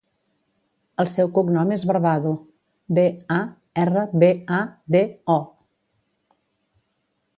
El 1.03 1.09
seu 1.11 1.27
cognom 1.35 1.73
és 1.75 1.83
Barbado: 1.91 2.31
be, 2.99 3.05
a, 3.35 3.39
erra, 3.85 4.07
be, 4.25 4.31
a, 4.61 4.65
de, 4.97 5.03
o. 5.35 5.39